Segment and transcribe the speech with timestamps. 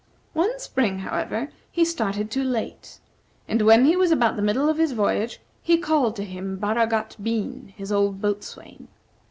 [0.33, 2.97] One spring, however, he started too late,
[3.47, 7.17] and when he was about the middle of his voyage, he called to him Baragat
[7.21, 8.87] Bean, his old boatswain.